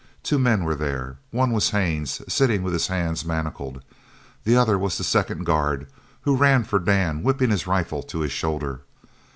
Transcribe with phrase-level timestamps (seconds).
[0.23, 1.19] Two men were there.
[1.29, 3.83] One was Haines, sitting with his hands manacled.
[4.45, 5.85] The other was the second guard,
[6.21, 8.81] who ran for Dan, whipping his rifle to his shoulder.